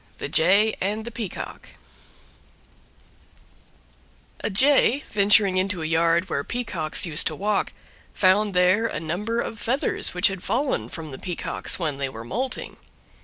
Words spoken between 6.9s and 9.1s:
used to walk, found there a